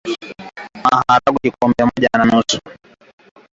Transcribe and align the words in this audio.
Maharage 0.83 1.37
Kikombe 1.43 1.83
moja 1.85 2.07
yanatosha 2.13 2.59